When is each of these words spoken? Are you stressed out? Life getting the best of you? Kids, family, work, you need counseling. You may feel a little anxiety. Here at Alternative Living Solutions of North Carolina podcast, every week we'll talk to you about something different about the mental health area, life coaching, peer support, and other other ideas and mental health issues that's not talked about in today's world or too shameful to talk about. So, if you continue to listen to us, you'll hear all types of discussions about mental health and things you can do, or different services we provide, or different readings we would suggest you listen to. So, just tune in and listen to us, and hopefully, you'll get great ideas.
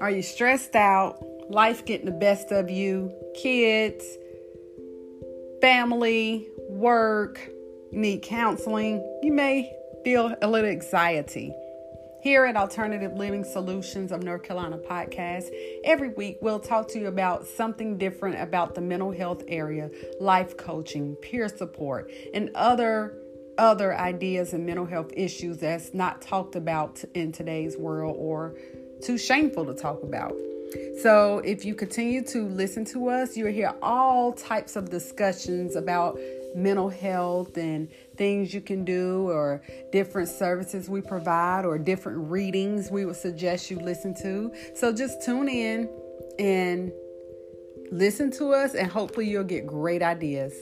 Are 0.00 0.10
you 0.10 0.22
stressed 0.22 0.76
out? 0.76 1.18
Life 1.50 1.84
getting 1.84 2.06
the 2.06 2.12
best 2.12 2.52
of 2.52 2.70
you? 2.70 3.12
Kids, 3.34 4.04
family, 5.60 6.46
work, 6.68 7.40
you 7.90 7.98
need 7.98 8.22
counseling. 8.22 8.98
You 9.24 9.32
may 9.32 9.72
feel 10.04 10.36
a 10.40 10.48
little 10.48 10.70
anxiety. 10.70 11.52
Here 12.22 12.44
at 12.44 12.56
Alternative 12.56 13.12
Living 13.12 13.42
Solutions 13.42 14.12
of 14.12 14.22
North 14.22 14.44
Carolina 14.44 14.78
podcast, 14.78 15.50
every 15.82 16.10
week 16.10 16.38
we'll 16.42 16.60
talk 16.60 16.86
to 16.88 17.00
you 17.00 17.08
about 17.08 17.48
something 17.48 17.98
different 17.98 18.40
about 18.40 18.76
the 18.76 18.80
mental 18.80 19.10
health 19.10 19.42
area, 19.48 19.90
life 20.20 20.56
coaching, 20.56 21.16
peer 21.16 21.48
support, 21.48 22.12
and 22.34 22.50
other 22.54 23.18
other 23.56 23.96
ideas 23.96 24.52
and 24.52 24.64
mental 24.64 24.86
health 24.86 25.10
issues 25.16 25.58
that's 25.58 25.92
not 25.92 26.22
talked 26.22 26.54
about 26.54 27.02
in 27.14 27.32
today's 27.32 27.76
world 27.76 28.14
or 28.16 28.54
too 29.02 29.18
shameful 29.18 29.64
to 29.66 29.74
talk 29.74 30.02
about. 30.02 30.34
So, 31.00 31.38
if 31.38 31.64
you 31.64 31.74
continue 31.74 32.22
to 32.26 32.46
listen 32.48 32.84
to 32.86 33.08
us, 33.08 33.36
you'll 33.36 33.52
hear 33.52 33.74
all 33.80 34.32
types 34.32 34.76
of 34.76 34.90
discussions 34.90 35.76
about 35.76 36.18
mental 36.54 36.88
health 36.88 37.56
and 37.56 37.88
things 38.16 38.52
you 38.52 38.60
can 38.60 38.84
do, 38.84 39.28
or 39.28 39.62
different 39.92 40.28
services 40.28 40.88
we 40.90 41.00
provide, 41.00 41.64
or 41.64 41.78
different 41.78 42.30
readings 42.30 42.90
we 42.90 43.06
would 43.06 43.16
suggest 43.16 43.70
you 43.70 43.78
listen 43.78 44.14
to. 44.22 44.52
So, 44.74 44.92
just 44.92 45.24
tune 45.24 45.48
in 45.48 45.88
and 46.38 46.92
listen 47.90 48.30
to 48.32 48.52
us, 48.52 48.74
and 48.74 48.90
hopefully, 48.90 49.28
you'll 49.28 49.44
get 49.44 49.66
great 49.66 50.02
ideas. 50.02 50.52